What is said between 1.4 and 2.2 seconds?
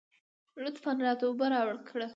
راکړه.